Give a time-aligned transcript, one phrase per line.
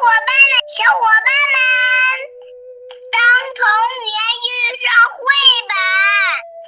[0.00, 0.24] 伙伴们，
[0.66, 1.60] 小伙伴们，
[3.12, 3.20] 当
[3.54, 3.60] 童
[4.00, 4.16] 年
[4.48, 4.48] 遇
[4.80, 5.20] 上绘
[5.68, 5.76] 本，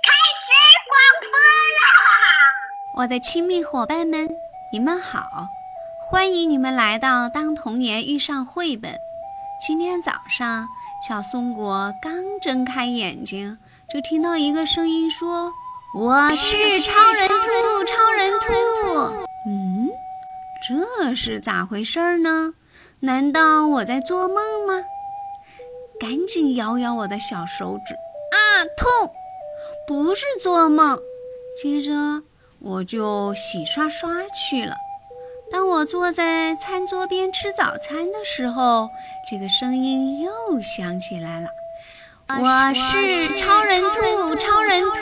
[0.04, 0.52] 开始
[0.86, 0.93] 广
[1.32, 1.34] 播
[1.80, 1.88] 啦！
[2.98, 4.29] 我的亲密伙伴们，
[4.70, 5.48] 你们好，
[6.10, 8.92] 欢迎你们来到《当童年遇上绘本》。
[9.66, 10.69] 今天早上，
[11.09, 13.59] 小松果刚睁开眼睛，
[13.91, 15.51] 就听到一个声音说
[15.96, 18.52] ：“我是超人兔，超人兔。”
[19.48, 19.88] 嗯，
[20.69, 22.52] 这是咋回事呢？
[23.05, 24.74] 难道我在做梦吗？
[25.98, 28.38] 赶紧摇摇我的小手指，啊，
[28.77, 29.12] 痛！
[29.88, 30.97] 不是做梦。
[31.60, 32.23] 接着
[32.60, 34.77] 我就洗刷刷去了。
[35.51, 38.88] 当我坐在餐桌边吃早餐的时候，
[39.29, 41.48] 这个声音又响起来了
[42.41, 44.96] ：“我是超人兔，超人兔。”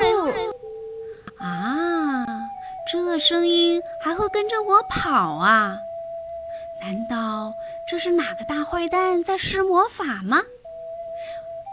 [1.45, 2.27] 啊，
[2.91, 5.79] 这声音还会跟着我跑啊！
[6.81, 7.53] 难道
[7.89, 10.39] 这是哪个大坏蛋在施魔法吗？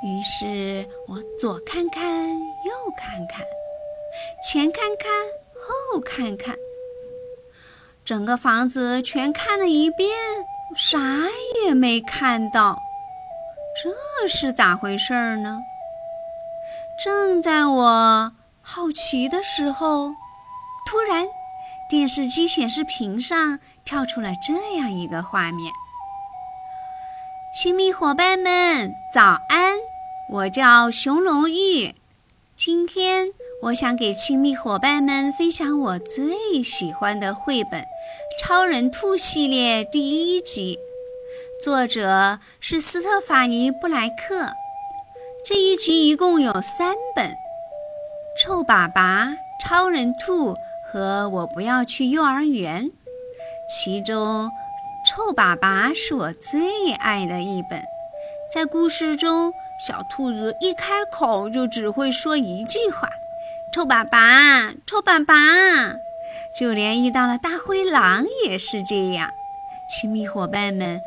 [0.04, 3.45] 于是我左看看，右看看，
[4.44, 5.09] 前看看，
[5.94, 6.56] 后看看，
[8.06, 10.09] 整个房子全看了一遍，
[10.76, 11.00] 啥
[11.64, 12.78] 也没看到。
[13.82, 15.60] 这是咋回事呢？
[17.04, 20.10] 正在我好奇的时候，
[20.86, 21.28] 突然，
[21.89, 23.60] 电视机显示屏上。
[23.88, 25.72] 跳出了这样一个画面，
[27.54, 29.78] 亲密伙伴们，早安！
[30.30, 31.96] 我叫熊龙玉，
[32.54, 33.30] 今天
[33.64, 37.80] 我想给亲密伙伴们分享我最喜欢的绘本
[38.44, 40.78] 《超人兔》系列第一集，
[41.64, 44.50] 作者是斯特法尼·布莱克。
[45.46, 47.30] 这一集一共有三本，
[48.38, 49.28] 《臭粑粑》
[49.64, 50.52] 《超人兔》
[50.92, 52.88] 和《我不要去幼儿园》。
[53.68, 54.48] 其中，
[55.06, 57.84] 《臭粑粑》是我最爱的一本。
[58.54, 59.52] 在故事中，
[59.86, 63.10] 小兔子一开口就只会说一句话
[63.73, 65.98] ：“臭粑粑，臭粑粑。”
[66.58, 69.32] 就连遇到了大灰狼也是这样。
[69.89, 71.02] 亲密伙伴们，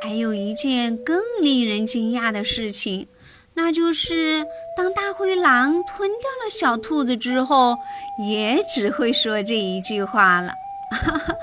[0.00, 3.08] 还有一件更令人惊讶的事情，
[3.54, 4.46] 那就是
[4.76, 7.76] 当大灰狼吞掉了小兔子之后，
[8.18, 10.52] 也只会说这一句话了。
[10.92, 11.33] 哈哈。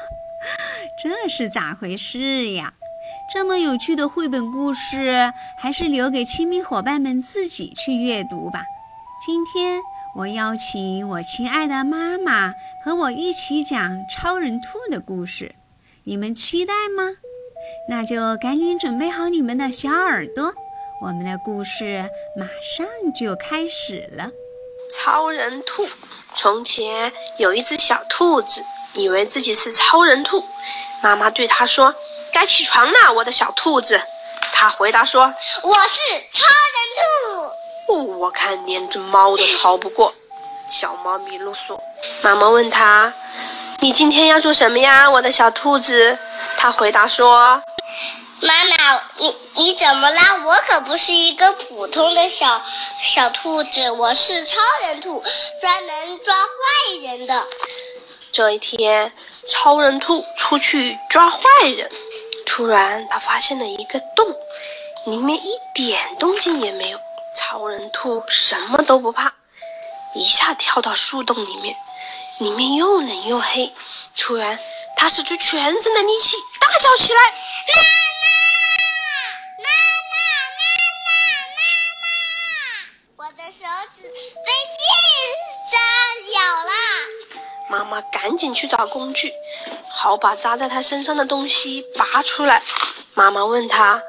[1.04, 2.74] 这是咋回事呀？
[3.34, 8.62] 这么有趣的绘本故事，还是留给亲密伙伴们自己去阅读吧。
[9.26, 9.82] 今天
[10.16, 12.54] 我邀请我亲爱的妈妈
[12.86, 15.56] 和我一起讲超人兔的故事，
[16.04, 17.16] 你们期待吗？
[17.90, 20.54] 那就赶紧准备好你们的小耳朵，
[21.02, 22.06] 我们的故事
[22.38, 22.46] 马
[22.78, 24.30] 上就开始了。
[24.96, 25.88] 超人兔，
[26.36, 28.62] 从前有一只小兔子。
[28.94, 30.44] 以为自己是超人兔，
[31.02, 31.94] 妈妈对他说
[32.32, 34.02] ：“该起床啦，我的小兔子。”
[34.54, 36.00] 他回答说：“我是
[36.32, 40.14] 超人兔。”哦，我看连只猫都逃不过。
[40.70, 41.82] 小猫咪露说
[42.22, 43.12] ：“妈妈问他，
[43.80, 46.18] 你今天要做什么呀，我的小兔子？”
[46.58, 47.62] 他回答说
[48.42, 50.44] ：“妈妈，你你怎么啦？
[50.46, 52.62] 我可不是一个普通的小
[53.02, 55.24] 小兔子，我是超人兔，
[55.60, 57.46] 专门抓坏人的。”
[58.32, 59.12] 这一天，
[59.50, 61.90] 超人兔出去抓坏人，
[62.46, 64.34] 突然他发现了一个洞，
[65.06, 67.00] 里面一点动静也没有。
[67.38, 69.34] 超人兔什么都不怕，
[70.16, 71.76] 一下跳到树洞里面，
[72.40, 73.72] 里面又冷又黑。
[74.18, 74.58] 突然，
[74.96, 77.20] 他使出全身的力气，大叫起来
[87.92, 89.34] ：“妈妈赶紧去找工具，
[89.90, 92.64] 好把扎在他身上的东西拔出来。
[93.14, 94.02] 妈妈问他：“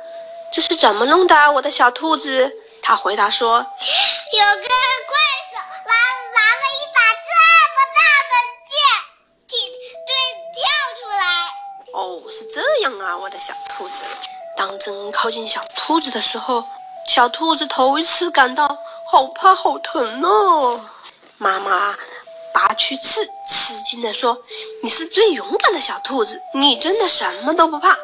[0.54, 2.48] 这是怎么弄的，我的小兔子？”
[2.80, 5.16] 他回答说：“有个怪
[5.50, 5.94] 手拿
[6.32, 7.26] 拿了一把这
[7.74, 8.00] 么大
[8.30, 8.32] 的
[8.70, 9.58] 剑，
[10.06, 10.14] 对，
[10.54, 10.62] 跳
[11.00, 11.26] 出来。”
[11.98, 14.04] 哦，是这样啊，我的小兔子。
[14.56, 16.62] 当真靠近小兔子的时候，
[17.08, 18.78] 小兔子头一次感到
[19.10, 20.80] 好怕、好疼哦。
[21.38, 21.96] 妈妈。
[22.54, 24.42] 拔去刺，吃惊地说
[24.82, 27.96] ：“你是最勇敢的小兔子，你真的什么都不怕。”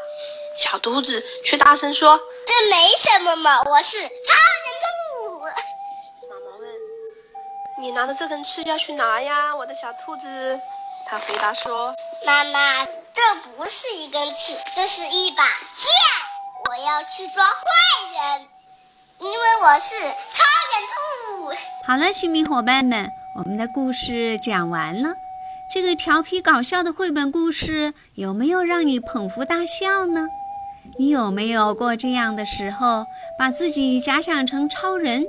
[0.56, 5.40] 小兔子却大声说：“这没什么嘛，我是超人兔。”
[6.28, 6.68] 妈妈问
[7.80, 10.60] ：“你拿着这根刺要去哪呀，我的小兔子？”
[11.08, 11.94] 他回答说
[12.26, 13.22] ：“妈妈，这
[13.56, 15.90] 不是一根刺，这是一把剑，
[16.68, 17.60] 我要去抓坏
[18.12, 18.48] 人，
[19.20, 19.94] 因为我是
[20.32, 21.56] 超人兔。”
[21.86, 23.10] 好了，亲密伙伴们。
[23.36, 25.14] 我们的故事讲完了，
[25.70, 30.26] 这个调皮搞笑的绘本故事有没有让你捧腹大笑呢？
[30.98, 33.04] 你有没有过这样的时候，
[33.38, 35.26] 把自己假想成超人，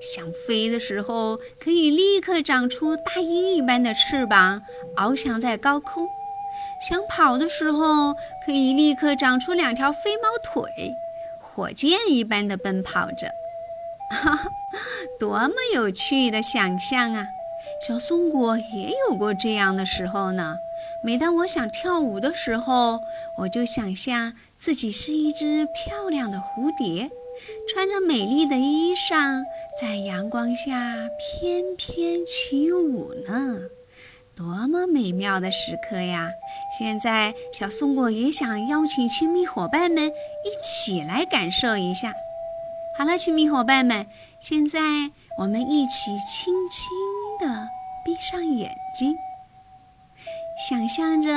[0.00, 4.62] 想飞的时候可以立刻长出大鹰一般的翅膀，
[4.96, 6.04] 翱翔在高空；
[6.88, 8.14] 想跑的时候
[8.46, 10.70] 可以立刻长出两条飞毛腿，
[11.40, 13.28] 火箭一般的奔跑着。
[14.12, 14.48] 哈哈，
[15.18, 17.26] 多么有趣的想象啊！
[17.80, 20.56] 小松果也有过这样的时候呢。
[21.02, 23.00] 每当我想跳舞的时候，
[23.38, 27.10] 我就想象自己是一只漂亮的蝴蝶，
[27.68, 29.42] 穿着美丽的衣裳，
[29.80, 33.56] 在阳光下翩翩起舞呢。
[34.36, 36.30] 多么美妙的时刻呀！
[36.78, 42.14] 现在，小松果也想邀请亲密伙伴们一起来感受一下。
[42.98, 44.06] 好了，亲密伙伴们，
[44.38, 44.80] 现在
[45.38, 46.90] 我们一起轻轻
[47.40, 47.68] 的
[48.04, 49.16] 闭上眼睛。
[50.68, 51.30] 想象着，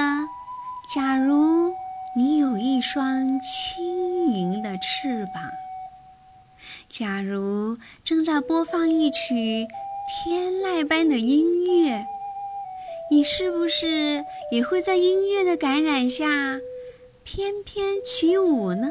[0.94, 1.74] 假如
[2.16, 5.42] 你有一双轻盈的翅膀，
[6.90, 9.66] 假如正在播放一曲
[10.08, 12.06] 天籁般的音乐，
[13.10, 16.26] 你是不是也会在音乐的感染下
[17.24, 18.90] 翩翩起舞呢？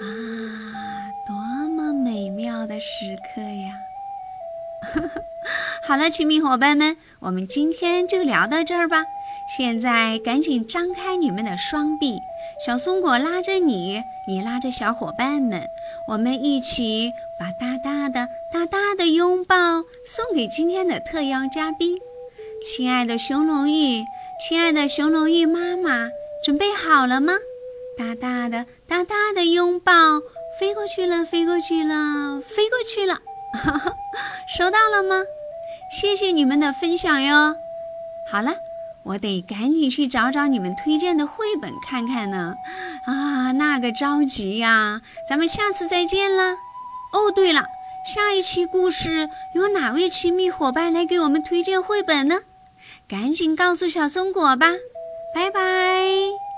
[0.00, 1.34] 啊，多
[1.68, 3.89] 么美妙的时刻呀！
[5.82, 9.04] 好了，亲密伙伴们，我们今天就聊到这儿吧。
[9.56, 12.14] 现在赶紧张开你们的双臂，
[12.64, 15.66] 小松果拉着你，你拉着小伙伴们，
[16.08, 19.56] 我们一起把大大的、大大的拥抱
[20.04, 21.98] 送给今天的特邀嘉宾，
[22.64, 24.04] 亲爱的熊龙玉，
[24.38, 26.08] 亲爱的熊龙玉妈妈，
[26.44, 27.32] 准备好了吗？
[27.98, 29.92] 大大的、大大的拥抱
[30.60, 33.20] 飞过去了，飞过去了，飞过去了，
[34.46, 35.22] 收到了吗？
[35.90, 37.56] 谢谢你们的分享哟。
[38.30, 38.56] 好了，
[39.02, 42.54] 我得赶紧去找找你们推荐的绘本看看呢。
[43.06, 45.00] 啊，那个着急呀！
[45.28, 46.52] 咱们下次再见了。
[47.12, 47.64] 哦，对了，
[48.04, 52.42] 下一期故事有哪位亲密伙伴来给我们推荐绘本呢？
[53.08, 54.68] 赶紧告诉小松果吧。
[55.34, 56.49] 拜拜。